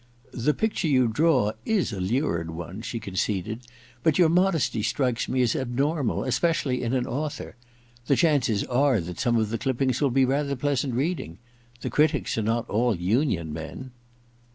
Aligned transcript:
* 0.25 0.31
The 0.33 0.55
picture 0.55 0.87
you 0.87 1.07
draw 1.07 1.51
is 1.63 1.93
a 1.93 2.01
lurid 2.01 2.49
one,' 2.49 2.81
she 2.81 2.99
conceded, 2.99 3.67
* 3.83 4.01
but 4.01 4.17
your 4.17 4.29
modesty 4.29 4.81
strikes 4.81 5.29
me 5.29 5.43
as 5.43 5.55
abnormal, 5.55 6.23
especially 6.23 6.81
in 6.81 6.93
an 6.95 7.05
author. 7.05 7.55
The 8.07 8.15
chances 8.15 8.63
are 8.63 8.99
that 8.99 9.19
some 9.19 9.37
of 9.37 9.51
the 9.51 9.59
clippings 9.59 10.01
will 10.01 10.09
be 10.09 10.25
rather 10.25 10.55
pleasant 10.55 10.95
reading. 10.95 11.37
The 11.81 11.91
critics 11.91 12.35
are 12.39 12.41
not 12.41 12.67
all 12.67 12.95
Union 12.95 13.53
men.' 13.53 13.91